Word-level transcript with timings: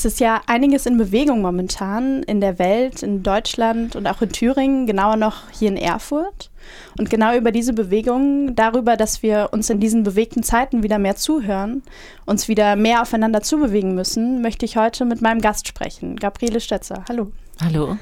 Es 0.00 0.06
ist 0.06 0.20
ja 0.20 0.40
einiges 0.46 0.86
in 0.86 0.96
Bewegung 0.96 1.42
momentan 1.42 2.22
in 2.22 2.40
der 2.40 2.58
Welt, 2.58 3.02
in 3.02 3.22
Deutschland 3.22 3.96
und 3.96 4.06
auch 4.06 4.22
in 4.22 4.30
Thüringen, 4.30 4.86
genauer 4.86 5.16
noch 5.16 5.50
hier 5.50 5.68
in 5.68 5.76
Erfurt. 5.76 6.50
Und 6.96 7.10
genau 7.10 7.36
über 7.36 7.52
diese 7.52 7.74
Bewegung, 7.74 8.56
darüber, 8.56 8.96
dass 8.96 9.22
wir 9.22 9.50
uns 9.52 9.68
in 9.68 9.78
diesen 9.78 10.02
bewegten 10.02 10.42
Zeiten 10.42 10.82
wieder 10.82 10.98
mehr 10.98 11.16
zuhören, 11.16 11.82
uns 12.24 12.48
wieder 12.48 12.76
mehr 12.76 13.02
aufeinander 13.02 13.42
zubewegen 13.42 13.94
müssen, 13.94 14.40
möchte 14.40 14.64
ich 14.64 14.78
heute 14.78 15.04
mit 15.04 15.20
meinem 15.20 15.42
Gast 15.42 15.68
sprechen, 15.68 16.16
Gabriele 16.16 16.60
Stötzer. 16.60 17.04
Hallo. 17.06 17.30
Hallo. 17.62 17.98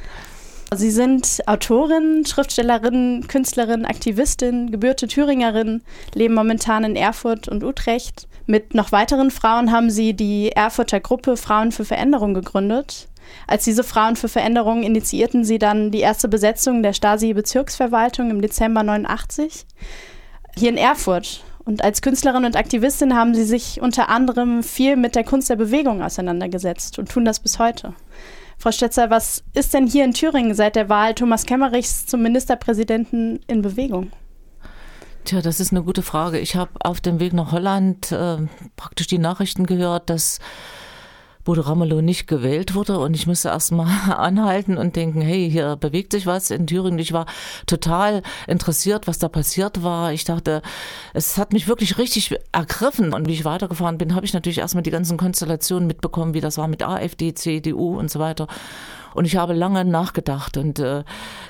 Sie 0.75 0.91
sind 0.91 1.41
Autorin, 1.47 2.27
Schriftstellerin, 2.27 3.27
Künstlerin, 3.27 3.87
Aktivistin, 3.87 4.71
gebürte 4.71 5.09
Thüringerin, 5.09 5.83
leben 6.15 6.35
momentan 6.35 6.85
in 6.85 6.95
Erfurt 6.95 7.49
und 7.49 7.65
Utrecht. 7.65 8.29
Mit 8.47 8.75
noch 8.75 8.93
weiteren 8.93 9.31
Frauen 9.31 9.73
haben 9.73 9.91
Sie 9.91 10.13
die 10.13 10.53
Erfurter 10.53 11.01
Gruppe 11.01 11.39
Frauen 11.39 11.73
für 11.73 11.87
Veränderung 11.87 12.35
gegründet. 12.35 13.09
Als 13.47 13.65
diese 13.65 13.83
Frauen 13.83 14.17
für 14.17 14.29
Veränderung 14.29 14.83
initiierten 14.83 15.43
Sie 15.43 15.59
dann 15.59 15.91
die 15.91 16.01
erste 16.01 16.29
Besetzung 16.29 16.83
der 16.83 16.93
Stasi-Bezirksverwaltung 16.93 18.31
im 18.31 18.43
Dezember 18.43 18.83
89 18.83 19.65
hier 20.55 20.69
in 20.69 20.77
Erfurt. 20.77 21.45
Und 21.65 21.83
als 21.83 22.03
Künstlerin 22.03 22.45
und 22.45 22.57
Aktivistin 22.57 23.15
haben 23.15 23.35
Sie 23.35 23.45
sich 23.45 23.81
unter 23.81 24.11
anderem 24.11 24.63
viel 24.63 24.97
mit 24.97 25.15
der 25.15 25.25
Kunst 25.25 25.49
der 25.49 25.57
Bewegung 25.57 26.03
auseinandergesetzt 26.03 26.99
und 26.99 27.11
tun 27.11 27.25
das 27.25 27.41
bis 27.41 27.59
heute. 27.59 27.95
Frau 28.59 28.73
Stetzer, 28.73 29.09
was 29.09 29.45
ist 29.55 29.73
denn 29.73 29.87
hier 29.87 30.05
in 30.05 30.13
Thüringen 30.13 30.55
seit 30.55 30.75
der 30.75 30.89
Wahl 30.89 31.15
Thomas 31.15 31.47
Kemmerichs 31.47 32.07
zum 32.07 32.23
Ministerpräsidenten 32.23 33.39
in 33.47 33.63
Bewegung? 33.63 34.11
Tja, 35.25 35.43
das 35.43 35.61
ist 35.61 35.73
eine 35.73 35.83
gute 35.83 36.03
Frage. 36.03 36.39
Ich 36.39 36.57
habe 36.57 36.73
auf 36.81 37.01
dem 37.01 37.21
Weg 37.21 37.35
nach 37.35 37.53
Holland 37.53 38.11
äh, 38.11 38.39
praktisch 38.77 39.07
die 39.07 39.19
Nachrichten 39.19 39.67
gehört, 39.67 40.11
dass 40.11 40.41
Bodo 41.49 41.63
Ramelow 41.63 42.03
nicht 42.03 42.27
gewählt 42.27 42.75
wurde 42.75 42.99
und 42.99 43.17
ich 43.17 43.27
musste 43.27 43.49
erstmal 43.49 43.87
anhalten 44.15 44.77
und 44.77 44.97
denken, 44.97 45.23
hey, 45.23 45.51
hier 45.51 45.77
bewegt 45.77 46.13
sich 46.13 46.27
was 46.27 46.51
in 46.51 46.67
Thüringen. 46.67 46.99
Ich 46.99 47.15
war 47.15 47.25
total 47.65 48.23
interessiert, 48.47 49.07
was 49.07 49.19
da 49.19 49.31
passiert 49.31 49.83
war. 49.83 50.13
Ich 50.13 50.25
dachte, 50.25 50.61
es 51.15 51.39
hat 51.39 51.55
mich 51.55 51.67
wirklich 51.67 51.97
richtig 51.97 52.37
ergriffen 52.53 53.15
und 53.15 53.29
wie 53.29 53.33
ich 53.33 53.47
weitergefahren 53.47 53.97
bin, 53.97 54.15
habe 54.15 54.27
ich 54.27 54.35
natürlich 54.35 54.59
erstmal 54.59 54.83
die 54.83 54.91
ganzen 54.91 55.17
Konstellationen 55.17 55.87
mitbekommen, 55.87 56.35
wie 56.35 56.43
das 56.43 56.59
war 56.59 56.69
mit 56.69 56.83
AfD, 56.83 57.33
CDU 57.33 57.99
und 57.99 58.11
so 58.11 58.19
weiter. 58.19 58.47
Und 59.15 59.25
ich 59.25 59.37
habe 59.37 59.53
lange 59.53 59.85
nachgedacht. 59.85 60.57
Und 60.57 60.79
äh, 60.79 61.05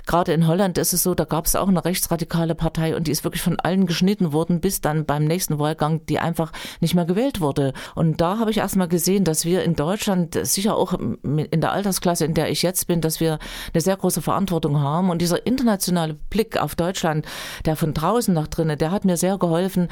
gerade 0.07 0.33
in 0.33 0.47
Holland 0.47 0.79
ist 0.79 0.93
es 0.93 1.03
so, 1.03 1.15
da 1.15 1.25
gab 1.25 1.47
es 1.47 1.57
auch 1.57 1.69
eine 1.69 1.85
rechtsradikale 1.85 2.55
Partei 2.55 2.97
und 2.97 3.07
die 3.07 3.13
ist 3.13 3.25
wirklich 3.25 3.43
von 3.43 3.59
allen 3.61 3.87
geschnitten 3.87 4.33
worden, 4.33 4.61
bis 4.61 4.81
dann 4.81 5.05
beim 5.05 5.25
nächsten 5.25 5.59
Wahlgang 5.59 6.05
die 6.07 6.19
einfach 6.19 6.53
nicht 6.81 6.95
mehr 6.95 7.05
gewählt 7.05 7.41
wurde. 7.41 7.73
Und 7.95 8.21
da 8.21 8.39
habe 8.39 8.51
ich 8.51 8.59
erst 8.59 8.77
mal 8.77 8.89
gesehen, 8.89 9.25
dass 9.25 9.45
wir 9.45 9.63
in 9.63 9.75
Deutschland, 9.75 10.39
sicher 10.43 10.77
auch 10.77 10.95
in 10.95 11.61
der 11.61 11.73
Altersklasse, 11.73 12.25
in 12.25 12.35
der 12.35 12.51
ich 12.51 12.63
jetzt 12.63 12.87
bin, 12.87 13.01
dass 13.01 13.21
wir 13.21 13.39
eine 13.73 13.81
sehr 13.81 13.97
große 13.97 14.23
Verantwortung 14.23 14.81
haben. 14.81 15.11
Und 15.11 15.21
dieser 15.23 15.47
internationale 15.47 16.15
Blick 16.15 16.57
auf 16.61 16.75
Deutschland, 16.75 17.27
der 17.65 17.77
von 17.77 17.95
draußen 17.95 18.33
nach 18.33 18.49
drinnen, 18.49 18.79
der 18.79 18.91
hat 18.91 19.05
mir 19.05 19.17
sehr 19.17 19.39
geholfen, 19.39 19.89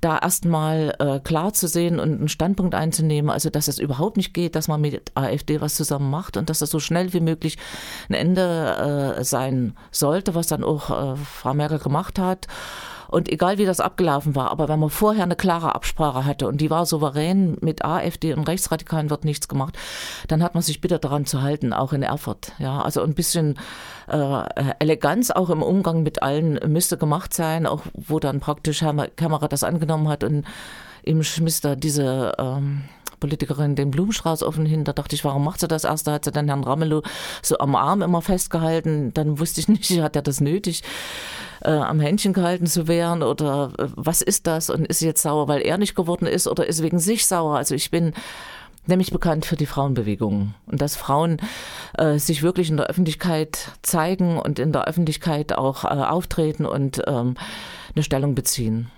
da 0.00 0.18
erstmal 0.18 0.94
äh, 0.98 1.20
klar 1.20 1.52
zu 1.52 1.68
sehen 1.68 1.98
und 1.98 2.18
einen 2.18 2.28
Standpunkt 2.28 2.74
einzunehmen. 2.74 3.30
Also, 3.30 3.50
dass 3.50 3.68
es 3.68 3.78
überhaupt 3.78 4.16
nicht 4.16 4.34
geht, 4.34 4.54
dass 4.54 4.68
man 4.68 4.80
mit 4.80 5.12
AfD 5.14 5.60
was 5.60 5.74
zusammen 5.74 6.10
macht 6.10 6.36
und 6.36 6.50
dass 6.50 6.60
das 6.60 6.70
so 6.70 6.80
schnell 6.80 7.12
wie 7.12 7.17
möglich 7.20 7.58
ein 8.08 8.14
Ende 8.14 9.16
äh, 9.18 9.24
sein 9.24 9.76
sollte, 9.90 10.34
was 10.34 10.46
dann 10.46 10.64
auch 10.64 10.90
äh, 10.90 11.16
Frau 11.16 11.54
Merkel 11.54 11.78
gemacht 11.78 12.18
hat. 12.18 12.46
Und 13.08 13.30
egal 13.30 13.56
wie 13.56 13.64
das 13.64 13.80
abgelaufen 13.80 14.36
war, 14.36 14.50
aber 14.50 14.68
wenn 14.68 14.78
man 14.78 14.90
vorher 14.90 15.24
eine 15.24 15.34
klare 15.34 15.74
Absprache 15.74 16.26
hatte 16.26 16.46
und 16.46 16.60
die 16.60 16.68
war 16.68 16.84
souverän, 16.84 17.56
mit 17.62 17.82
AfD 17.82 18.34
und 18.34 18.46
Rechtsradikalen 18.46 19.08
wird 19.08 19.24
nichts 19.24 19.48
gemacht, 19.48 19.78
dann 20.28 20.42
hat 20.42 20.52
man 20.52 20.62
sich 20.62 20.82
bitte 20.82 20.98
daran 20.98 21.24
zu 21.24 21.40
halten, 21.40 21.72
auch 21.72 21.94
in 21.94 22.02
Erfurt. 22.02 22.52
Ja, 22.58 22.82
also 22.82 23.02
ein 23.02 23.14
bisschen 23.14 23.58
äh, 24.08 24.42
Eleganz 24.78 25.30
auch 25.30 25.48
im 25.48 25.62
Umgang 25.62 26.02
mit 26.02 26.22
allen 26.22 26.60
müsste 26.70 26.98
gemacht 26.98 27.32
sein, 27.32 27.66
auch 27.66 27.82
wo 27.94 28.20
dann 28.20 28.40
praktisch 28.40 28.82
Herr 28.82 28.94
Kämmerer 29.08 29.48
das 29.48 29.64
angenommen 29.64 30.08
hat 30.08 30.22
und 30.22 30.44
ihm 31.02 31.22
schmiss 31.22 31.62
da 31.62 31.76
diese 31.76 32.34
ähm, 32.38 32.82
Politikerin 33.20 33.76
den 33.76 33.90
Blumenstrauß 33.90 34.42
offen 34.42 34.66
hin. 34.66 34.84
Da 34.84 34.92
dachte 34.92 35.14
ich, 35.14 35.24
warum 35.24 35.44
macht 35.44 35.60
sie 35.60 35.68
das 35.68 35.84
erst? 35.84 36.06
Da 36.06 36.12
hat 36.12 36.24
sie 36.24 36.32
dann 36.32 36.48
Herrn 36.48 36.64
Ramelow 36.64 37.02
so 37.42 37.58
am 37.58 37.74
Arm 37.74 38.02
immer 38.02 38.22
festgehalten. 38.22 39.12
Dann 39.14 39.38
wusste 39.38 39.60
ich 39.60 39.68
nicht, 39.68 39.90
hat 40.02 40.16
er 40.16 40.22
das 40.22 40.40
nötig, 40.40 40.82
äh, 41.62 41.70
am 41.70 42.00
Händchen 42.00 42.32
gehalten 42.32 42.66
zu 42.66 42.88
werden 42.88 43.22
oder 43.22 43.72
äh, 43.78 43.86
was 43.96 44.22
ist 44.22 44.46
das? 44.46 44.70
Und 44.70 44.86
ist 44.86 45.00
sie 45.00 45.06
jetzt 45.06 45.22
sauer, 45.22 45.48
weil 45.48 45.62
er 45.62 45.78
nicht 45.78 45.94
geworden 45.94 46.26
ist 46.26 46.46
oder 46.46 46.66
ist 46.66 46.82
wegen 46.82 46.98
sich 46.98 47.26
sauer? 47.26 47.56
Also 47.56 47.74
ich 47.74 47.90
bin 47.90 48.14
nämlich 48.88 49.10
bekannt 49.10 49.44
für 49.44 49.56
die 49.56 49.66
Frauenbewegung 49.66 50.54
und 50.66 50.80
dass 50.80 50.96
Frauen 50.96 51.38
äh, 51.96 52.18
sich 52.18 52.42
wirklich 52.42 52.70
in 52.70 52.78
der 52.78 52.86
Öffentlichkeit 52.86 53.72
zeigen 53.82 54.38
und 54.38 54.58
in 54.58 54.72
der 54.72 54.88
Öffentlichkeit 54.88 55.52
auch 55.52 55.84
äh, 55.84 55.88
auftreten 55.88 56.64
und 56.66 57.02
ähm, 57.06 57.34
eine 57.94 58.02
Stellung 58.02 58.34
beziehen. 58.34 58.90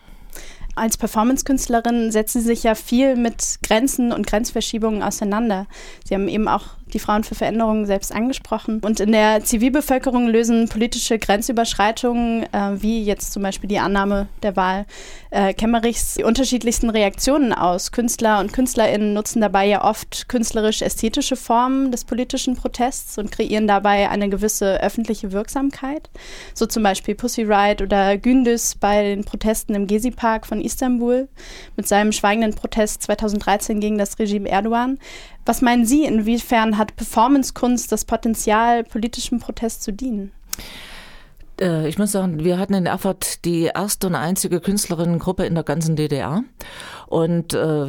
Als 0.77 0.97
Performance-Künstlerin 0.97 2.11
setzen 2.13 2.41
Sie 2.41 2.47
sich 2.47 2.63
ja 2.63 2.75
viel 2.75 3.17
mit 3.17 3.59
Grenzen 3.63 4.13
und 4.13 4.27
Grenzverschiebungen 4.27 5.03
auseinander. 5.03 5.67
Sie 6.05 6.15
haben 6.15 6.29
eben 6.29 6.49
auch 6.49 6.80
die 6.91 6.99
Frauen 6.99 7.25
für 7.25 7.35
Veränderungen 7.35 7.87
selbst 7.87 8.15
angesprochen. 8.15 8.81
Und 8.85 9.01
in 9.01 9.13
der 9.13 9.45
Zivilbevölkerung 9.45 10.29
lösen 10.29 10.69
politische 10.69 11.19
Grenzüberschreitungen, 11.19 12.45
äh, 12.53 12.83
wie 12.83 13.03
jetzt 13.03 13.33
zum 13.33 13.43
Beispiel 13.43 13.69
die 13.69 13.79
Annahme 13.79 14.29
der 14.43 14.57
Wahl 14.57 14.87
äh, 15.31 15.55
Kemmerichs, 15.55 16.15
die 16.15 16.25
unterschiedlichsten 16.25 16.91
Reaktionen 16.91 17.53
aus. 17.53 17.93
Künstler 17.93 18.41
und 18.41 18.53
KünstlerInnen 18.53 19.13
nutzen 19.13 19.41
dabei 19.41 19.67
ja 19.67 19.85
oft 19.85 20.29
künstlerisch-ästhetische 20.29 21.37
Formen 21.37 21.93
des 21.93 22.05
politischen 22.05 22.57
Protests 22.57 23.19
und 23.19 23.31
kreieren 23.31 23.67
dabei 23.67 24.09
eine 24.11 24.29
gewisse 24.29 24.83
öffentliche 24.83 25.33
Wirksamkeit. 25.33 26.11
So 26.55 26.67
zum 26.67 26.83
Beispiel 26.83 27.15
Pussy 27.15 27.43
Riot 27.43 27.83
oder 27.83 28.19
Gündüz 28.19 28.75
bei 28.75 29.03
den 29.03 29.25
Protesten 29.25 29.75
im 29.75 29.87
Gezi-Park 29.87 30.47
von 30.47 30.61
Istanbul 30.61 31.29
mit 31.77 31.87
seinem 31.87 32.13
schweigenden 32.13 32.55
Protest 32.55 33.03
2013 33.03 33.81
gegen 33.81 33.99
das 33.99 34.19
Regime 34.19 34.49
Erdogan. 34.49 34.99
Was 35.47 35.63
meinen 35.63 35.87
Sie, 35.87 36.05
inwiefern 36.05 36.79
hat 36.79 36.97
Performancekunst 36.97 37.91
das 37.91 38.05
Potenzial, 38.05 38.85
politischem 38.85 39.41
Protest 39.41 39.83
zu 39.83 39.93
dienen? 39.93 40.33
Äh, 41.61 41.89
ich 41.89 41.99
muss 41.99 42.13
sagen, 42.13 42.45
wir 42.45 42.59
hatten 42.59 42.75
in 42.75 42.87
Erfurt 42.87 43.45
die 43.45 43.65
erste 43.75 44.09
und 44.09 44.15
einzige 44.15 44.61
Künstlerinnengruppe 44.61 45.45
in 45.45 45.55
der 45.55 45.65
ganzen 45.65 45.97
DDR. 45.97 46.43
Und 47.07 47.55
äh, 47.55 47.87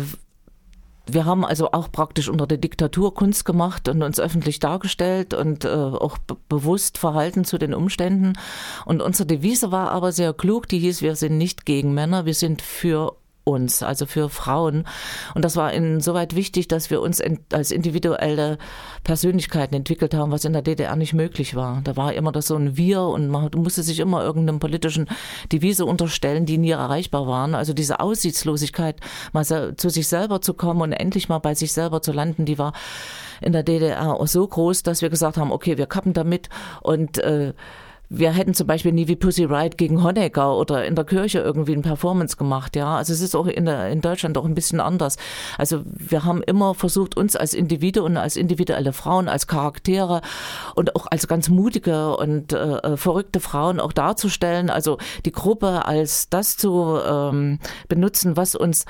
wir 1.07 1.25
haben 1.25 1.43
also 1.43 1.71
auch 1.71 1.91
praktisch 1.91 2.29
unter 2.29 2.47
der 2.47 2.57
Diktatur 2.57 3.13
Kunst 3.13 3.43
gemacht 3.43 3.89
und 3.89 4.03
uns 4.03 4.19
öffentlich 4.19 4.59
dargestellt 4.59 5.33
und 5.33 5.65
äh, 5.65 5.69
auch 5.69 6.17
bewusst 6.47 6.97
verhalten 6.97 7.43
zu 7.43 7.57
den 7.57 7.73
Umständen. 7.73 8.33
Und 8.85 9.01
unsere 9.01 9.25
Devise 9.25 9.71
war 9.71 9.91
aber 9.91 10.11
sehr 10.11 10.33
klug, 10.33 10.67
die 10.67 10.79
hieß, 10.79 11.01
wir 11.01 11.15
sind 11.15 11.37
nicht 11.37 11.65
gegen 11.65 11.93
Männer, 11.93 12.25
wir 12.25 12.35
sind 12.35 12.61
für 12.61 13.17
uns, 13.51 13.83
also 13.83 14.05
für 14.05 14.29
Frauen. 14.29 14.87
Und 15.35 15.45
das 15.45 15.55
war 15.55 15.73
insoweit 15.73 16.35
wichtig, 16.35 16.67
dass 16.67 16.89
wir 16.89 17.01
uns 17.01 17.21
als 17.51 17.71
individuelle 17.71 18.57
Persönlichkeiten 19.03 19.75
entwickelt 19.75 20.13
haben, 20.13 20.31
was 20.31 20.45
in 20.45 20.53
der 20.53 20.61
DDR 20.61 20.95
nicht 20.95 21.13
möglich 21.13 21.55
war. 21.55 21.81
Da 21.83 21.95
war 21.97 22.13
immer 22.13 22.31
das 22.31 22.47
so 22.47 22.55
ein 22.55 22.77
Wir 22.77 23.01
und 23.01 23.27
man 23.27 23.49
musste 23.55 23.83
sich 23.83 23.99
immer 23.99 24.23
irgendeinem 24.23 24.59
politischen 24.59 25.07
Devise 25.51 25.85
unterstellen, 25.85 26.45
die 26.45 26.57
nie 26.57 26.71
erreichbar 26.71 27.27
waren. 27.27 27.55
Also 27.55 27.73
diese 27.73 27.99
Aussichtslosigkeit, 27.99 28.97
mal 29.33 29.45
zu 29.45 29.89
sich 29.89 30.07
selber 30.07 30.41
zu 30.41 30.53
kommen 30.53 30.81
und 30.81 30.93
endlich 30.93 31.29
mal 31.29 31.39
bei 31.39 31.55
sich 31.55 31.73
selber 31.73 32.01
zu 32.01 32.11
landen, 32.11 32.45
die 32.45 32.57
war 32.57 32.73
in 33.41 33.53
der 33.53 33.63
DDR 33.63 34.17
so 34.27 34.47
groß, 34.47 34.83
dass 34.83 35.01
wir 35.01 35.09
gesagt 35.09 35.37
haben, 35.37 35.51
okay, 35.51 35.77
wir 35.77 35.87
kappen 35.87 36.13
damit 36.13 36.49
und 36.81 37.17
äh, 37.17 37.53
wir 38.13 38.31
hätten 38.31 38.53
zum 38.53 38.67
Beispiel 38.67 38.91
nie 38.91 39.07
wie 39.07 39.15
Pussy 39.15 39.45
Riot 39.45 39.77
gegen 39.77 40.03
Honecker 40.03 40.57
oder 40.57 40.83
in 40.85 40.95
der 40.95 41.05
Kirche 41.05 41.39
irgendwie 41.39 41.71
ein 41.71 41.81
Performance 41.81 42.35
gemacht, 42.35 42.75
ja. 42.75 42.97
Also 42.97 43.13
es 43.13 43.21
ist 43.21 43.35
auch 43.35 43.47
in, 43.47 43.63
der, 43.63 43.87
in 43.87 44.01
Deutschland 44.01 44.37
auch 44.37 44.43
ein 44.43 44.53
bisschen 44.53 44.81
anders. 44.81 45.15
Also 45.57 45.83
wir 45.85 46.25
haben 46.25 46.43
immer 46.43 46.75
versucht, 46.75 47.15
uns 47.15 47.37
als 47.37 47.53
Individuen, 47.53 48.17
als 48.17 48.35
individuelle 48.35 48.91
Frauen, 48.91 49.29
als 49.29 49.47
Charaktere 49.47 50.19
und 50.75 50.93
auch 50.97 51.07
als 51.09 51.29
ganz 51.29 51.47
mutige 51.47 52.17
und 52.17 52.51
äh, 52.51 52.79
äh, 52.79 52.97
verrückte 52.97 53.39
Frauen 53.39 53.79
auch 53.79 53.93
darzustellen. 53.93 54.69
Also 54.69 54.97
die 55.23 55.31
Gruppe 55.31 55.85
als 55.85 56.27
das 56.27 56.57
zu 56.57 56.99
ähm, 57.07 57.59
benutzen, 57.87 58.35
was 58.35 58.55
uns, 58.55 58.83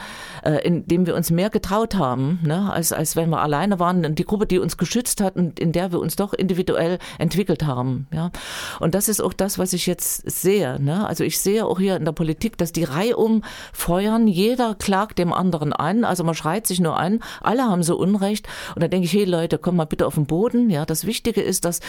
äh, 0.43 0.65
indem 0.65 1.05
wir 1.05 1.15
uns 1.15 1.29
mehr 1.29 1.51
getraut 1.51 1.93
haben, 1.93 2.39
ne, 2.41 2.73
als, 2.73 2.91
als 2.91 3.15
wenn 3.15 3.29
wir 3.29 3.41
alleine 3.41 3.77
waren. 3.77 4.15
Die 4.15 4.25
Gruppe, 4.25 4.47
die 4.47 4.57
uns 4.57 4.77
geschützt 4.77 5.21
hat 5.21 5.35
und 5.35 5.59
in 5.59 5.73
der 5.73 5.91
wir 5.91 5.99
uns 5.99 6.15
doch 6.15 6.33
individuell 6.33 6.97
entwickelt 7.19 7.67
haben, 7.67 8.07
ja. 8.11 8.31
Und 8.79 8.95
das 8.95 9.10
ist 9.10 9.10
auch 9.19 9.33
das, 9.33 9.59
was 9.59 9.73
ich 9.73 9.87
jetzt 9.87 10.29
sehe. 10.29 10.79
Ne? 10.79 11.05
Also 11.05 11.23
ich 11.23 11.39
sehe 11.39 11.65
auch 11.65 11.79
hier 11.79 11.97
in 11.97 12.05
der 12.05 12.11
Politik, 12.11 12.57
dass 12.57 12.71
die 12.71 12.83
Reihe 12.83 13.17
um 13.17 13.43
feuern, 13.73 14.27
jeder 14.27 14.75
klagt 14.75 15.19
dem 15.19 15.33
anderen 15.33 15.73
an, 15.73 16.05
also 16.05 16.23
man 16.23 16.35
schreit 16.35 16.67
sich 16.67 16.79
nur 16.79 16.97
an, 16.97 17.19
alle 17.41 17.63
haben 17.63 17.83
so 17.83 17.97
Unrecht. 17.97 18.47
Und 18.75 18.83
da 18.83 18.87
denke 18.87 19.05
ich, 19.05 19.13
hey 19.13 19.25
Leute, 19.25 19.57
komm 19.57 19.75
mal 19.75 19.85
bitte 19.85 20.07
auf 20.07 20.15
den 20.15 20.25
Boden. 20.25 20.69
Ja, 20.69 20.85
das 20.85 21.05
Wichtige 21.05 21.41
ist, 21.41 21.65
dass 21.65 21.79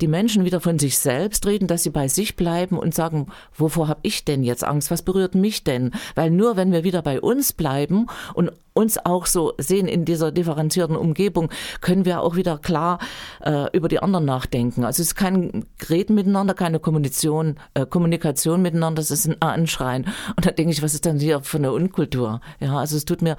die 0.00 0.08
Menschen 0.08 0.44
wieder 0.44 0.60
von 0.60 0.78
sich 0.78 0.98
selbst 0.98 1.46
reden, 1.46 1.66
dass 1.66 1.82
sie 1.82 1.90
bei 1.90 2.08
sich 2.08 2.36
bleiben 2.36 2.78
und 2.78 2.94
sagen, 2.94 3.26
wovor 3.56 3.88
habe 3.88 4.00
ich 4.02 4.24
denn 4.24 4.42
jetzt 4.42 4.64
Angst? 4.64 4.90
Was 4.90 5.02
berührt 5.02 5.34
mich 5.34 5.64
denn? 5.64 5.90
Weil 6.14 6.30
nur 6.30 6.56
wenn 6.56 6.72
wir 6.72 6.84
wieder 6.84 7.02
bei 7.02 7.20
uns 7.20 7.52
bleiben 7.52 8.06
und 8.34 8.52
uns 8.74 8.98
auch 9.04 9.26
so 9.26 9.52
sehen 9.58 9.86
in 9.86 10.04
dieser 10.04 10.32
differenzierten 10.32 10.96
Umgebung, 10.96 11.50
können 11.80 12.04
wir 12.04 12.22
auch 12.22 12.36
wieder 12.36 12.58
klar 12.58 12.98
äh, 13.44 13.66
über 13.76 13.88
die 13.88 14.00
anderen 14.00 14.24
nachdenken. 14.24 14.84
Also 14.84 15.02
es 15.02 15.08
ist 15.08 15.14
kein 15.14 15.64
Reden 15.88 16.14
miteinander, 16.14 16.54
keine 16.54 16.80
Kommunikation, 16.80 17.56
äh, 17.74 17.86
Kommunikation 17.86 18.62
miteinander, 18.62 19.00
es 19.00 19.10
ist 19.10 19.26
ein 19.26 19.40
Anschreien. 19.40 20.06
Und 20.36 20.46
da 20.46 20.50
denke 20.50 20.72
ich, 20.72 20.82
was 20.82 20.94
ist 20.94 21.04
denn 21.04 21.18
hier 21.18 21.40
für 21.40 21.58
eine 21.58 21.72
Unkultur? 21.72 22.40
Ja, 22.60 22.78
also 22.78 22.96
es 22.96 23.04
tut 23.04 23.22
mir 23.22 23.36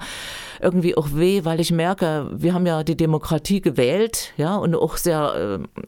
irgendwie 0.60 0.96
auch 0.96 1.08
weh, 1.14 1.44
weil 1.44 1.60
ich 1.60 1.72
merke, 1.72 2.30
wir 2.32 2.54
haben 2.54 2.66
ja 2.66 2.84
die 2.84 2.96
Demokratie 2.96 3.60
gewählt, 3.60 4.32
ja, 4.36 4.56
und 4.56 4.74
auch 4.74 4.96
sehr 4.96 5.60
äh, 5.64 5.82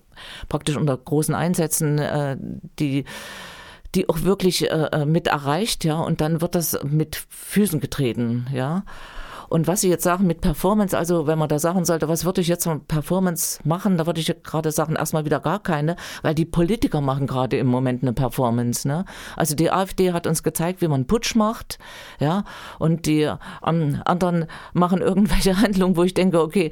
praktisch 0.49 0.77
unter 0.77 0.97
großen 0.97 1.35
Einsätzen, 1.35 1.99
äh, 1.99 2.37
die 2.79 3.05
die 3.95 4.09
auch 4.09 4.23
wirklich 4.23 4.71
äh, 4.71 4.89
äh 4.93 5.07
mit 5.07 5.27
erreicht, 5.27 5.85
ja, 5.85 5.99
und 5.99 6.21
dann 6.21 6.43
wird 6.43 6.55
das 6.55 6.79
mit 6.85 7.25
Füßen 7.31 7.81
getreten, 7.81 8.47
ja. 8.53 8.85
Und 9.49 9.67
was 9.67 9.81
Sie 9.81 9.89
jetzt 9.89 10.05
sagen 10.05 10.27
mit 10.27 10.41
Performance, 10.41 10.97
also 10.97 11.27
wenn 11.27 11.39
man 11.39 11.49
da 11.49 11.59
sagen 11.59 11.85
sollte, 11.85 12.09
was 12.09 12.25
würde 12.25 12.41
ich 12.41 12.49
jetzt 12.49 12.67
mit 12.67 12.89
Performance 12.89 13.61
machen, 13.65 13.97
da 13.97 14.07
würde 14.07 14.21
ich 14.21 14.35
gerade 14.43 14.71
sagen, 14.73 14.97
erstmal 14.97 15.25
wieder 15.25 15.41
gar 15.41 15.61
keine, 15.61 15.97
weil 16.23 16.35
die 16.35 16.45
Politiker 16.45 17.01
machen 17.01 17.27
gerade 17.27 17.57
im 17.57 17.67
Moment 17.67 18.03
eine 18.03 18.13
Performance. 18.13 18.87
Ne? 18.87 19.05
Also 19.37 19.55
die 19.55 19.71
AfD 19.71 20.13
hat 20.13 20.27
uns 20.27 20.43
gezeigt, 20.43 20.81
wie 20.81 20.89
man 20.89 21.07
Putsch 21.07 21.35
macht, 21.35 21.79
ja, 22.19 22.45
und 22.79 23.07
die 23.07 23.31
ähm, 23.67 24.01
anderen 24.05 24.47
machen 24.73 25.01
irgendwelche 25.01 25.57
Handlungen, 25.61 25.97
wo 25.97 26.03
ich 26.03 26.15
denke, 26.15 26.41
okay, 26.41 26.71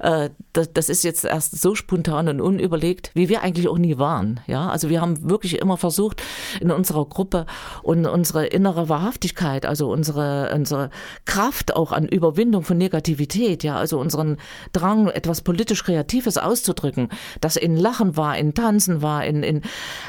äh, 0.00 0.30
das, 0.52 0.72
das 0.72 0.88
ist 0.88 1.04
jetzt 1.04 1.24
erst 1.24 1.60
so 1.60 1.74
spontan 1.74 2.28
und 2.28 2.40
unüberlegt, 2.40 3.10
wie 3.14 3.28
wir 3.28 3.42
eigentlich 3.42 3.68
auch 3.68 3.78
nie 3.78 3.98
waren. 3.98 4.40
Ja, 4.46 4.68
also 4.68 4.88
wir 4.88 5.00
haben 5.00 5.28
wirklich 5.28 5.58
immer 5.58 5.76
versucht, 5.76 6.22
in 6.60 6.70
unserer 6.70 7.04
Gruppe 7.04 7.46
und 7.82 8.06
unsere 8.06 8.46
innere 8.46 8.88
Wahrhaftigkeit, 8.88 9.66
also 9.66 9.90
unsere, 9.90 10.50
unsere 10.54 10.90
Kraft 11.24 11.76
auch 11.76 11.92
an 11.92 12.08
Überwindung 12.16 12.62
von 12.62 12.78
Negativität, 12.78 13.64
ja, 13.64 13.76
also 13.76 13.98
unseren 13.98 14.36
Drang, 14.72 15.08
etwas 15.08 15.42
politisch 15.42 15.84
Kreatives 15.84 16.38
auszudrücken, 16.38 17.08
das 17.40 17.56
in 17.56 17.76
Lachen 17.76 18.16
war, 18.16 18.36
in 18.36 18.54
Tanzen 18.54 19.02
war, 19.02 19.24
in, 19.24 19.42
in 19.42 19.62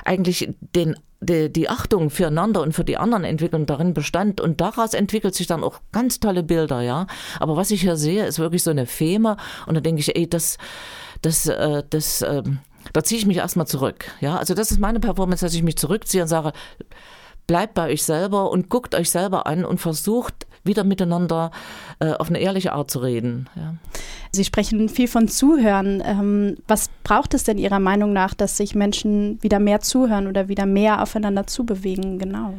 eigentlich 0.05 0.49
den 0.75 0.95
die, 1.19 1.69
Achtung 1.69 2.09
füreinander 2.09 2.61
und 2.61 2.73
für 2.73 2.83
die 2.83 2.97
anderen 2.97 3.23
Entwicklung 3.23 3.65
darin 3.65 3.93
bestand 3.93 4.39
und 4.39 4.61
daraus 4.61 4.93
entwickelt 4.93 5.33
sich 5.33 5.47
dann 5.47 5.63
auch 5.63 5.79
ganz 5.91 6.19
tolle 6.19 6.43
Bilder, 6.43 6.81
ja. 6.81 7.07
Aber 7.39 7.57
was 7.57 7.71
ich 7.71 7.81
hier 7.81 7.97
sehe, 7.97 8.25
ist 8.25 8.39
wirklich 8.39 8.63
so 8.63 8.69
eine 8.71 8.85
Feme 8.85 9.37
und 9.65 9.75
da 9.75 9.81
denke 9.81 9.99
ich, 9.99 10.15
ey, 10.15 10.29
das, 10.29 10.57
das, 11.21 11.47
äh, 11.47 11.83
das, 11.89 12.21
äh, 12.21 12.43
da 12.93 13.03
ziehe 13.03 13.19
ich 13.19 13.25
mich 13.25 13.37
erstmal 13.37 13.67
zurück, 13.67 14.11
ja. 14.21 14.37
Also 14.37 14.53
das 14.53 14.71
ist 14.71 14.79
meine 14.79 14.99
Performance, 14.99 15.43
dass 15.43 15.55
ich 15.55 15.63
mich 15.63 15.77
zurückziehe 15.77 16.21
und 16.21 16.29
sage, 16.29 16.53
bleibt 17.47 17.73
bei 17.73 17.91
euch 17.91 18.03
selber 18.03 18.51
und 18.51 18.69
guckt 18.69 18.93
euch 18.93 19.09
selber 19.09 19.47
an 19.47 19.65
und 19.65 19.79
versucht 19.79 20.46
wieder 20.67 20.83
miteinander 20.83 21.51
äh, 21.99 22.11
auf 22.13 22.29
eine 22.29 22.39
ehrliche 22.39 22.73
Art 22.73 22.91
zu 22.91 22.99
reden. 22.99 23.49
Ja. 23.55 23.73
Sie 24.31 24.43
sprechen 24.43 24.89
viel 24.89 25.07
von 25.07 25.27
Zuhören. 25.27 26.03
Ähm, 26.05 26.57
was 26.67 26.89
braucht 27.03 27.33
es 27.33 27.43
denn 27.43 27.57
Ihrer 27.57 27.79
Meinung 27.79 28.13
nach, 28.13 28.33
dass 28.33 28.57
sich 28.57 28.75
Menschen 28.75 29.41
wieder 29.41 29.59
mehr 29.59 29.81
zuhören 29.81 30.27
oder 30.27 30.47
wieder 30.47 30.65
mehr 30.65 31.01
aufeinander 31.01 31.47
zubewegen? 31.47 32.19
Genau. 32.19 32.53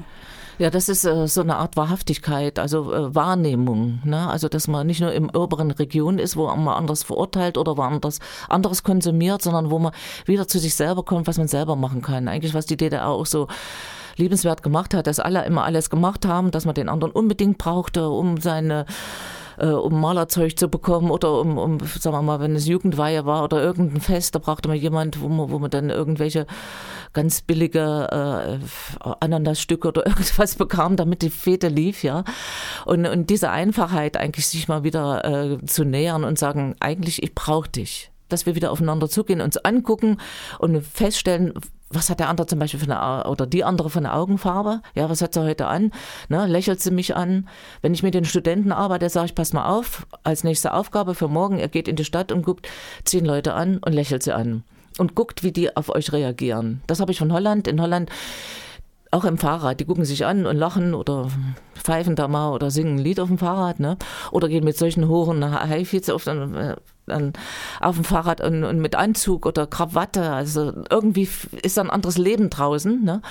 Ja, 0.58 0.70
das 0.70 0.88
ist 0.88 1.04
äh, 1.04 1.28
so 1.28 1.40
eine 1.40 1.56
Art 1.56 1.76
Wahrhaftigkeit, 1.76 2.58
also 2.58 2.92
äh, 2.92 3.14
Wahrnehmung. 3.14 4.00
Ne? 4.04 4.28
Also, 4.28 4.48
dass 4.48 4.66
man 4.66 4.88
nicht 4.88 5.00
nur 5.00 5.12
im 5.12 5.30
oberen 5.30 5.70
Region 5.70 6.18
ist, 6.18 6.36
wo 6.36 6.48
man 6.48 6.68
anders 6.68 7.04
verurteilt 7.04 7.56
oder 7.56 7.76
woanders 7.76 8.18
anderes 8.48 8.82
konsumiert, 8.82 9.40
sondern 9.40 9.70
wo 9.70 9.78
man 9.78 9.92
wieder 10.24 10.48
zu 10.48 10.58
sich 10.58 10.74
selber 10.74 11.04
kommt, 11.04 11.28
was 11.28 11.38
man 11.38 11.46
selber 11.46 11.76
machen 11.76 12.02
kann. 12.02 12.26
Eigentlich, 12.26 12.54
was 12.54 12.66
die 12.66 12.76
DDR 12.76 13.06
auch 13.06 13.24
so 13.24 13.46
liebenswert 14.18 14.62
gemacht 14.62 14.94
hat, 14.94 15.06
dass 15.06 15.20
alle 15.20 15.44
immer 15.44 15.64
alles 15.64 15.90
gemacht 15.90 16.26
haben, 16.26 16.50
dass 16.50 16.64
man 16.64 16.74
den 16.74 16.88
anderen 16.88 17.12
unbedingt 17.12 17.58
brauchte, 17.58 18.08
um 18.08 18.40
seine 18.40 18.86
äh, 19.58 19.66
um 19.66 20.00
Malerzeug 20.00 20.58
zu 20.58 20.68
bekommen 20.68 21.10
oder 21.10 21.40
um, 21.40 21.58
um, 21.58 21.78
sagen 21.80 22.16
wir 22.16 22.22
mal, 22.22 22.40
wenn 22.40 22.54
es 22.54 22.66
Jugendweihe 22.66 23.26
war 23.26 23.44
oder 23.44 23.60
irgendein 23.62 24.00
Fest, 24.00 24.34
da 24.34 24.38
brauchte 24.38 24.68
man 24.68 24.78
jemand, 24.78 25.20
wo 25.20 25.28
man, 25.28 25.50
wo 25.50 25.58
man 25.58 25.70
dann 25.70 25.90
irgendwelche 25.90 26.46
ganz 27.12 27.40
billige 27.42 28.60
äh, 29.02 29.08
Ananasstücke 29.20 29.88
oder 29.88 30.06
irgendwas 30.06 30.54
bekam, 30.54 30.96
damit 30.96 31.22
die 31.22 31.30
Fete 31.30 31.68
lief, 31.68 32.02
ja. 32.02 32.24
Und, 32.84 33.06
und 33.06 33.30
diese 33.30 33.50
Einfachheit 33.50 34.16
eigentlich 34.16 34.46
sich 34.46 34.68
mal 34.68 34.84
wieder 34.84 35.24
äh, 35.24 35.64
zu 35.64 35.84
nähern 35.84 36.24
und 36.24 36.38
sagen, 36.38 36.76
eigentlich, 36.80 37.22
ich 37.22 37.34
brauche 37.34 37.68
dich 37.68 38.10
dass 38.30 38.44
wir 38.44 38.54
wieder 38.54 38.70
aufeinander 38.70 39.08
zugehen, 39.08 39.40
uns 39.40 39.56
angucken 39.56 40.18
und 40.58 40.82
feststellen, 40.86 41.54
was 41.90 42.10
hat 42.10 42.20
der 42.20 42.28
andere 42.28 42.46
zum 42.46 42.58
Beispiel 42.58 42.80
für 42.80 42.90
eine, 42.90 43.28
oder 43.28 43.46
die 43.46 43.64
andere 43.64 43.90
für 43.90 43.98
eine 43.98 44.12
Augenfarbe? 44.12 44.82
Ja, 44.94 45.08
was 45.08 45.22
hat 45.22 45.34
sie 45.34 45.42
heute 45.42 45.66
an? 45.66 45.92
Ne, 46.28 46.46
lächelt 46.46 46.80
sie 46.80 46.90
mich 46.90 47.16
an? 47.16 47.48
Wenn 47.80 47.94
ich 47.94 48.02
mit 48.02 48.14
den 48.14 48.24
Studenten 48.24 48.72
arbeite, 48.72 49.08
sage 49.08 49.26
ich, 49.26 49.34
pass 49.34 49.52
mal 49.52 49.68
auf, 49.68 50.06
als 50.22 50.44
nächste 50.44 50.74
Aufgabe 50.74 51.14
für 51.14 51.28
morgen, 51.28 51.58
ihr 51.58 51.68
geht 51.68 51.88
in 51.88 51.96
die 51.96 52.04
Stadt 52.04 52.32
und 52.32 52.44
guckt 52.44 52.68
zehn 53.04 53.24
Leute 53.24 53.54
an 53.54 53.78
und 53.78 53.92
lächelt 53.92 54.22
sie 54.22 54.34
an. 54.34 54.64
Und 54.98 55.14
guckt, 55.14 55.44
wie 55.44 55.52
die 55.52 55.76
auf 55.76 55.88
euch 55.90 56.12
reagieren. 56.12 56.82
Das 56.86 57.00
habe 57.00 57.12
ich 57.12 57.18
von 57.18 57.32
Holland. 57.32 57.68
In 57.68 57.80
Holland 57.80 58.10
auch 59.10 59.24
im 59.24 59.38
Fahrrad, 59.38 59.80
die 59.80 59.84
gucken 59.84 60.04
sich 60.04 60.26
an 60.26 60.44
und 60.44 60.56
lachen 60.56 60.94
oder 60.94 61.28
pfeifen 61.74 62.16
da 62.16 62.28
mal 62.28 62.52
oder 62.52 62.70
singen 62.70 62.96
ein 62.96 62.98
Lied 62.98 63.20
auf 63.20 63.28
dem 63.28 63.38
Fahrrad, 63.38 63.80
ne? 63.80 63.96
Oder 64.32 64.48
gehen 64.48 64.64
mit 64.64 64.76
solchen 64.76 65.08
hohen 65.08 65.42
Highfields 65.50 66.10
auf, 66.10 66.24
dann 66.24 66.76
dann 67.08 67.32
auf 67.80 67.96
dem 67.96 68.04
Fahrrad 68.04 68.40
und, 68.40 68.64
und, 68.64 68.78
mit 68.78 68.94
Anzug 68.94 69.46
oder 69.46 69.66
Krawatte. 69.66 70.30
Also 70.30 70.72
irgendwie 70.90 71.28
ist 71.62 71.76
da 71.76 71.82
ein 71.82 71.90
anderes 71.90 72.18
Leben 72.18 72.50
draußen. 72.50 73.04
Ne? 73.04 73.22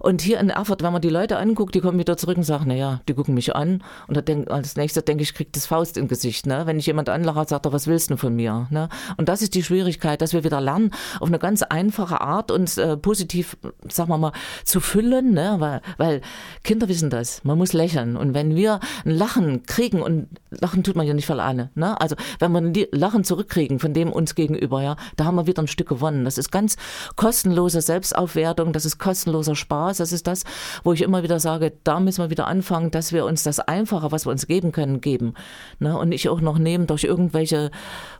Und 0.00 0.22
hier 0.22 0.40
in 0.40 0.50
Erfurt, 0.50 0.82
wenn 0.82 0.92
man 0.92 1.02
die 1.02 1.10
Leute 1.10 1.38
anguckt, 1.38 1.74
die 1.74 1.80
kommen 1.80 1.98
wieder 1.98 2.16
zurück 2.16 2.36
und 2.36 2.42
sagen, 2.42 2.68
naja, 2.68 3.00
die 3.08 3.14
gucken 3.14 3.34
mich 3.34 3.54
an. 3.54 3.82
Und 4.06 4.16
da 4.16 4.20
denk, 4.20 4.50
als 4.50 4.76
nächstes 4.76 5.04
denke 5.04 5.22
ich, 5.22 5.34
kriegt 5.34 5.56
das 5.56 5.66
Faust 5.66 5.96
im 5.96 6.08
Gesicht. 6.08 6.46
Ne? 6.46 6.66
Wenn 6.66 6.78
ich 6.78 6.86
jemand 6.86 7.08
anlache, 7.08 7.46
sagt 7.48 7.66
er, 7.66 7.72
was 7.72 7.86
willst 7.86 8.10
du 8.10 8.16
von 8.16 8.34
mir? 8.34 8.66
Ne? 8.70 8.88
Und 9.16 9.28
das 9.28 9.42
ist 9.42 9.54
die 9.54 9.62
Schwierigkeit, 9.62 10.20
dass 10.22 10.32
wir 10.32 10.44
wieder 10.44 10.60
lernen, 10.60 10.90
auf 11.20 11.28
eine 11.28 11.38
ganz 11.38 11.62
einfache 11.62 12.20
Art 12.20 12.50
uns 12.50 12.78
äh, 12.78 12.96
positiv, 12.96 13.56
sagen 13.88 14.10
wir 14.10 14.18
mal, 14.18 14.32
zu 14.64 14.80
füllen. 14.80 15.32
Ne? 15.32 15.56
Weil, 15.58 15.80
weil 15.96 16.20
Kinder 16.64 16.88
wissen 16.88 17.10
das. 17.10 17.44
Man 17.44 17.58
muss 17.58 17.72
lächeln. 17.72 18.16
Und 18.16 18.34
wenn 18.34 18.54
wir 18.54 18.80
ein 19.04 19.10
Lachen 19.10 19.64
kriegen, 19.64 20.02
und 20.02 20.28
Lachen 20.50 20.82
tut 20.82 20.96
man 20.96 21.06
ja 21.06 21.14
nicht 21.14 21.26
für 21.26 21.40
alle. 21.40 21.70
Ne? 21.74 22.00
Also 22.00 22.16
wenn 22.38 22.52
man 22.52 22.72
die 22.72 22.88
Lachen 22.92 23.15
Sachen 23.16 23.24
zurückkriegen 23.24 23.78
von 23.78 23.94
dem 23.94 24.12
uns 24.12 24.34
gegenüber, 24.34 24.82
ja, 24.82 24.96
da 25.16 25.24
haben 25.24 25.36
wir 25.36 25.46
wieder 25.46 25.62
ein 25.62 25.68
Stück 25.68 25.88
gewonnen. 25.88 26.24
Das 26.24 26.36
ist 26.36 26.50
ganz 26.50 26.76
kostenlose 27.16 27.80
Selbstaufwertung, 27.80 28.72
das 28.72 28.84
ist 28.84 28.98
kostenloser 28.98 29.54
Spaß, 29.54 29.98
das 29.98 30.12
ist 30.12 30.26
das, 30.26 30.44
wo 30.84 30.92
ich 30.92 31.02
immer 31.02 31.22
wieder 31.22 31.40
sage, 31.40 31.72
da 31.84 31.98
müssen 31.98 32.22
wir 32.22 32.30
wieder 32.30 32.46
anfangen, 32.46 32.90
dass 32.90 33.12
wir 33.12 33.24
uns 33.24 33.42
das 33.42 33.60
Einfache, 33.60 34.12
was 34.12 34.26
wir 34.26 34.32
uns 34.32 34.46
geben 34.46 34.72
können, 34.72 35.00
geben. 35.00 35.34
Ne? 35.78 35.96
Und 35.96 36.10
nicht 36.10 36.28
auch 36.28 36.40
noch 36.40 36.58
nehmen 36.58 36.86
durch 36.86 37.04
irgendwelche 37.04 37.70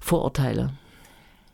Vorurteile 0.01 0.71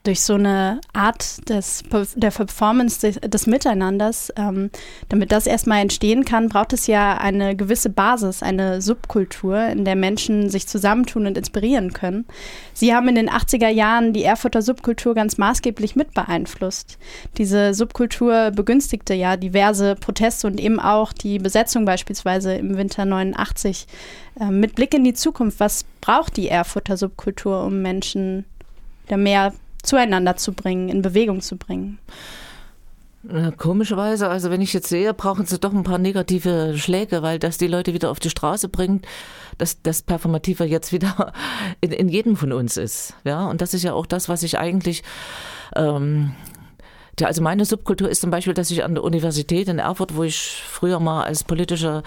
durch 0.03 0.21
so 0.21 0.33
eine 0.33 0.81
Art 0.91 1.49
des, 1.49 1.83
der 2.15 2.31
Performance 2.31 2.99
des, 2.99 3.21
des 3.21 3.47
Miteinanders, 3.47 4.33
ähm, 4.35 4.69
damit 5.07 5.31
das 5.31 5.47
erstmal 5.47 5.79
entstehen 5.79 6.25
kann, 6.25 6.49
braucht 6.49 6.73
es 6.73 6.87
ja 6.87 7.17
eine 7.17 7.55
gewisse 7.55 7.89
Basis, 7.89 8.43
eine 8.43 8.81
Subkultur, 8.81 9.57
in 9.67 9.85
der 9.85 9.95
Menschen 9.95 10.49
sich 10.49 10.67
zusammentun 10.67 11.25
und 11.25 11.37
inspirieren 11.37 11.93
können. 11.93 12.25
Sie 12.73 12.93
haben 12.93 13.07
in 13.07 13.15
den 13.15 13.29
80er 13.29 13.69
Jahren 13.69 14.11
die 14.11 14.25
Erfurter 14.25 14.61
Subkultur 14.61 15.15
ganz 15.15 15.37
maßgeblich 15.37 15.95
mit 15.95 16.13
beeinflusst. 16.13 16.97
Diese 17.37 17.73
Subkultur 17.73 18.51
begünstigte 18.51 19.13
ja 19.13 19.37
diverse 19.37 19.95
Proteste 19.95 20.47
und 20.47 20.59
eben 20.59 20.81
auch 20.81 21.13
die 21.13 21.39
Besetzung 21.39 21.85
beispielsweise 21.85 22.55
im 22.55 22.75
Winter 22.75 23.05
89. 23.05 23.87
Äh, 24.37 24.51
mit 24.51 24.75
Blick 24.75 24.93
in 24.93 25.05
die 25.05 25.13
Zukunft, 25.13 25.61
was 25.61 25.85
braucht 26.01 26.35
die 26.35 26.49
Erfurter 26.49 26.97
Subkultur, 26.97 27.63
um 27.63 27.81
Menschen 27.81 28.43
mehr 29.09 29.53
zueinander 29.83 30.35
zu 30.35 30.53
bringen, 30.53 30.89
in 30.89 31.01
Bewegung 31.01 31.41
zu 31.41 31.57
bringen. 31.57 31.99
Komischerweise, 33.55 34.27
also 34.27 34.49
wenn 34.49 34.59
ich 34.59 34.73
jetzt 34.73 34.89
sehe, 34.89 35.13
brauchen 35.13 35.45
sie 35.45 35.57
doch 35.57 35.71
ein 35.71 35.83
paar 35.83 35.97
negative 35.97 36.77
Schläge, 36.77 37.21
weil 37.21 37.39
das 37.39 37.57
die 37.57 37.67
Leute 37.67 37.93
wieder 37.93 38.11
auf 38.11 38.19
die 38.19 38.29
Straße 38.29 38.67
bringt, 38.67 39.05
dass 39.57 39.81
das 39.81 40.01
Performative 40.01 40.65
jetzt 40.65 40.91
wieder 40.91 41.31
in, 41.79 41.93
in 41.93 42.09
jedem 42.09 42.35
von 42.35 42.51
uns 42.51 42.75
ist. 42.75 43.13
Ja, 43.23 43.45
und 43.45 43.61
das 43.61 43.73
ist 43.73 43.83
ja 43.83 43.93
auch 43.93 44.05
das, 44.05 44.27
was 44.27 44.43
ich 44.43 44.57
eigentlich 44.57 45.03
ähm, 45.73 46.33
ja, 47.19 47.27
also 47.27 47.43
meine 47.43 47.65
Subkultur 47.65 48.09
ist 48.09 48.21
zum 48.21 48.31
Beispiel, 48.31 48.53
dass 48.55 48.71
ich 48.71 48.83
an 48.83 48.95
der 48.95 49.03
Universität 49.03 49.67
in 49.67 49.79
Erfurt, 49.79 50.15
wo 50.15 50.23
ich 50.23 50.63
früher 50.67 50.99
mal 50.99 51.23
als 51.23 51.43
politischer 51.43 52.01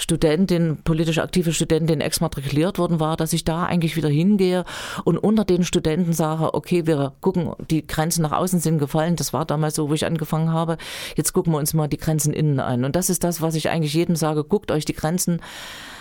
Studentin, 0.00 0.78
politisch 0.82 1.18
aktive 1.18 1.52
Studentin 1.52 2.00
exmatrikuliert 2.00 2.78
worden 2.78 3.00
war, 3.00 3.16
dass 3.16 3.32
ich 3.32 3.44
da 3.44 3.64
eigentlich 3.64 3.96
wieder 3.96 4.08
hingehe 4.08 4.64
und 5.04 5.18
unter 5.18 5.44
den 5.44 5.64
Studenten 5.64 6.12
sage, 6.12 6.54
okay, 6.54 6.86
wir 6.86 7.12
gucken, 7.20 7.52
die 7.70 7.86
Grenzen 7.86 8.22
nach 8.22 8.32
außen 8.32 8.60
sind 8.60 8.78
gefallen. 8.78 9.16
Das 9.16 9.32
war 9.32 9.44
damals 9.44 9.74
so, 9.74 9.90
wo 9.90 9.94
ich 9.94 10.06
angefangen 10.06 10.52
habe. 10.52 10.78
Jetzt 11.16 11.32
gucken 11.32 11.52
wir 11.52 11.58
uns 11.58 11.74
mal 11.74 11.88
die 11.88 11.98
Grenzen 11.98 12.32
innen 12.32 12.60
an. 12.60 12.84
Und 12.84 12.96
das 12.96 13.10
ist 13.10 13.24
das, 13.24 13.40
was 13.40 13.54
ich 13.54 13.68
eigentlich 13.68 13.94
jedem 13.94 14.16
sage, 14.16 14.44
guckt 14.44 14.72
euch 14.72 14.84
die 14.84 14.94
Grenzen 14.94 15.40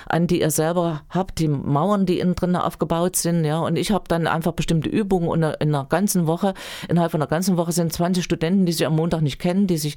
an, 0.09 0.27
die 0.27 0.41
ihr 0.41 0.51
selber 0.51 1.03
habt, 1.09 1.39
die 1.39 1.47
Mauern, 1.47 2.05
die 2.05 2.19
innen 2.19 2.35
drin 2.35 2.55
aufgebaut 2.55 3.15
sind, 3.15 3.45
ja. 3.45 3.59
Und 3.59 3.77
ich 3.77 3.91
habe 3.91 4.05
dann 4.07 4.27
einfach 4.27 4.53
bestimmte 4.53 4.89
Übungen 4.89 5.27
und 5.27 5.43
in 5.43 5.75
einer 5.75 5.85
ganzen 5.85 6.27
Woche, 6.27 6.53
innerhalb 6.87 7.11
von 7.11 7.21
einer 7.21 7.29
ganzen 7.29 7.57
Woche 7.57 7.71
sind 7.71 7.93
20 7.93 8.23
Studenten, 8.23 8.65
die 8.65 8.71
sich 8.71 8.85
am 8.85 8.95
Montag 8.95 9.21
nicht 9.21 9.39
kennen, 9.39 9.67
die 9.67 9.77
sich 9.77 9.95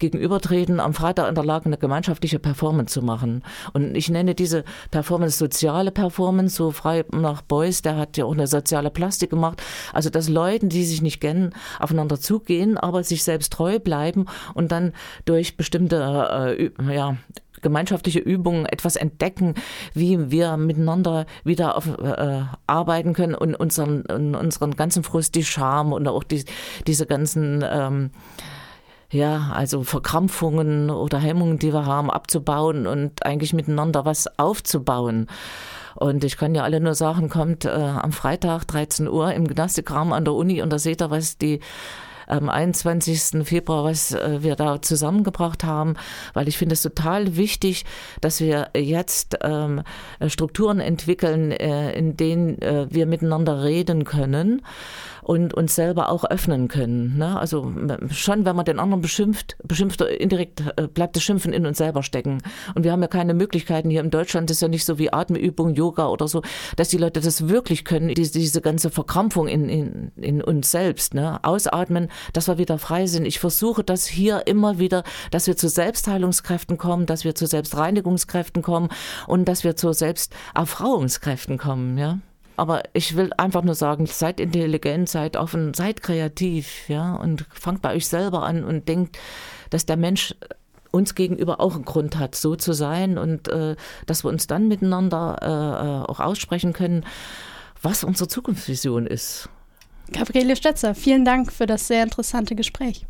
gegenübertreten, 0.00 0.80
am 0.80 0.92
Freitag 0.92 1.28
in 1.28 1.34
der 1.34 1.44
Lage, 1.44 1.66
eine 1.66 1.78
gemeinschaftliche 1.78 2.38
Performance 2.38 2.92
zu 2.92 3.02
machen. 3.02 3.33
Und 3.72 3.94
ich 3.94 4.08
nenne 4.08 4.34
diese 4.34 4.64
Performance 4.90 5.38
soziale 5.38 5.90
Performance, 5.90 6.56
so 6.56 6.70
frei 6.70 7.04
nach 7.12 7.42
Beuys, 7.42 7.82
der 7.82 7.96
hat 7.96 8.16
ja 8.16 8.24
auch 8.24 8.32
eine 8.32 8.46
soziale 8.46 8.90
Plastik 8.90 9.30
gemacht. 9.30 9.62
Also, 9.92 10.10
dass 10.10 10.28
Leute, 10.28 10.66
die 10.66 10.84
sich 10.84 11.02
nicht 11.02 11.20
kennen, 11.20 11.52
aufeinander 11.78 12.20
zugehen, 12.20 12.76
aber 12.76 13.04
sich 13.04 13.24
selbst 13.24 13.52
treu 13.52 13.78
bleiben 13.78 14.26
und 14.54 14.72
dann 14.72 14.92
durch 15.24 15.56
bestimmte 15.56 16.72
äh, 16.78 16.94
ja, 16.94 17.16
gemeinschaftliche 17.64 18.20
Übungen 18.20 18.66
etwas 18.66 18.94
entdecken, 18.94 19.54
wie 19.92 20.30
wir 20.30 20.56
miteinander 20.56 21.26
wieder 21.42 21.76
auf, 21.76 21.88
äh, 21.98 22.42
arbeiten 22.68 23.14
können 23.14 23.34
und 23.34 23.56
unseren, 23.56 24.02
unseren 24.02 24.76
ganzen 24.76 25.02
Frust, 25.02 25.34
die 25.34 25.44
Scham 25.44 25.92
und 25.92 26.06
auch 26.06 26.22
die, 26.22 26.44
diese 26.86 27.06
ganzen 27.06 27.64
ähm, 27.68 28.10
ja, 29.14 29.52
also 29.54 29.84
Verkrampfungen 29.84 30.90
oder 30.90 31.18
Hemmungen, 31.18 31.58
die 31.58 31.72
wir 31.72 31.86
haben, 31.86 32.10
abzubauen 32.10 32.86
und 32.86 33.24
eigentlich 33.24 33.52
miteinander 33.52 34.04
was 34.04 34.38
aufzubauen. 34.38 35.28
Und 35.94 36.24
ich 36.24 36.36
kann 36.36 36.54
ja 36.54 36.64
alle 36.64 36.80
nur 36.80 36.94
sagen, 36.94 37.28
kommt 37.28 37.64
äh, 37.64 37.70
am 37.70 38.10
Freitag 38.10 38.66
13 38.66 39.08
Uhr 39.08 39.32
im 39.32 39.46
Gymnastikraum 39.46 40.12
an 40.12 40.24
der 40.24 40.34
Uni 40.34 40.60
und 40.60 40.70
da 40.72 40.78
seht 40.78 41.00
ihr, 41.00 41.10
was 41.10 41.38
die 41.38 41.60
am 42.26 42.48
21. 42.48 43.46
Februar, 43.46 43.84
was 43.84 44.12
äh, 44.12 44.42
wir 44.42 44.56
da 44.56 44.82
zusammengebracht 44.82 45.62
haben, 45.62 45.94
weil 46.32 46.48
ich 46.48 46.58
finde 46.58 46.72
es 46.72 46.82
total 46.82 47.36
wichtig, 47.36 47.84
dass 48.20 48.40
wir 48.40 48.70
jetzt 48.76 49.38
ähm, 49.42 49.82
Strukturen 50.26 50.80
entwickeln, 50.80 51.52
äh, 51.52 51.92
in 51.92 52.16
denen 52.16 52.60
äh, 52.60 52.86
wir 52.90 53.06
miteinander 53.06 53.62
reden 53.62 54.04
können 54.04 54.62
und 55.24 55.54
uns 55.54 55.74
selber 55.74 56.10
auch 56.10 56.24
öffnen 56.24 56.68
können. 56.68 57.16
Ne? 57.16 57.38
Also 57.38 57.72
schon, 58.10 58.44
wenn 58.44 58.54
man 58.54 58.64
den 58.64 58.78
anderen 58.78 59.00
beschimpft, 59.00 59.56
beschimpft 59.64 60.02
indirekt 60.02 60.62
äh, 60.76 60.86
bleibt 60.86 61.16
das 61.16 61.22
Schimpfen 61.22 61.52
in 61.52 61.66
uns 61.66 61.78
selber 61.78 62.02
stecken. 62.02 62.42
Und 62.74 62.84
wir 62.84 62.92
haben 62.92 63.00
ja 63.00 63.08
keine 63.08 63.34
Möglichkeiten 63.34 63.90
hier 63.90 64.02
in 64.02 64.10
Deutschland, 64.10 64.50
das 64.50 64.58
ist 64.58 64.60
ja 64.60 64.68
nicht 64.68 64.84
so 64.84 64.98
wie 64.98 65.12
Atemübung, 65.12 65.74
Yoga 65.74 66.08
oder 66.08 66.28
so, 66.28 66.42
dass 66.76 66.88
die 66.90 66.98
Leute 66.98 67.20
das 67.20 67.48
wirklich 67.48 67.84
können, 67.84 68.14
diese, 68.14 68.38
diese 68.38 68.60
ganze 68.60 68.90
Verkrampfung 68.90 69.48
in, 69.48 69.68
in, 69.68 70.12
in 70.16 70.42
uns 70.42 70.70
selbst. 70.70 71.14
Ne? 71.14 71.42
Ausatmen, 71.42 72.08
dass 72.32 72.48
wir 72.48 72.58
wieder 72.58 72.78
frei 72.78 73.06
sind. 73.06 73.24
Ich 73.24 73.40
versuche 73.40 73.82
das 73.82 74.06
hier 74.06 74.46
immer 74.46 74.78
wieder, 74.78 75.04
dass 75.30 75.46
wir 75.46 75.56
zu 75.56 75.68
Selbstheilungskräften 75.68 76.76
kommen, 76.76 77.06
dass 77.06 77.24
wir 77.24 77.34
zu 77.34 77.46
Selbstreinigungskräften 77.46 78.62
kommen 78.62 78.90
und 79.26 79.46
dass 79.46 79.64
wir 79.64 79.74
zu 79.74 79.92
Selbsterfrauungskräften 79.92 81.56
kommen. 81.56 81.96
Ja? 81.96 82.18
Aber 82.56 82.82
ich 82.92 83.16
will 83.16 83.32
einfach 83.36 83.62
nur 83.62 83.74
sagen, 83.74 84.06
seid 84.06 84.38
intelligent, 84.38 85.08
seid 85.08 85.36
offen, 85.36 85.74
seid 85.74 86.02
kreativ, 86.02 86.88
ja, 86.88 87.14
und 87.16 87.46
fangt 87.52 87.82
bei 87.82 87.94
euch 87.94 88.06
selber 88.06 88.44
an 88.44 88.64
und 88.64 88.88
denkt, 88.88 89.18
dass 89.70 89.86
der 89.86 89.96
Mensch 89.96 90.34
uns 90.92 91.16
gegenüber 91.16 91.60
auch 91.60 91.74
einen 91.74 91.84
Grund 91.84 92.16
hat, 92.16 92.36
so 92.36 92.54
zu 92.54 92.72
sein 92.72 93.18
und 93.18 93.48
äh, 93.48 93.74
dass 94.06 94.24
wir 94.24 94.28
uns 94.28 94.46
dann 94.46 94.68
miteinander 94.68 95.38
äh, 95.42 95.46
äh 95.46 96.10
auch 96.10 96.20
aussprechen 96.20 96.72
können, 96.72 97.04
was 97.82 98.04
unsere 98.04 98.28
Zukunftsvision 98.28 99.06
ist. 99.06 99.48
Gabriele 100.12 100.54
Stetzer, 100.54 100.94
vielen 100.94 101.24
Dank 101.24 101.52
für 101.52 101.66
das 101.66 101.88
sehr 101.88 102.04
interessante 102.04 102.54
Gespräch. 102.54 103.06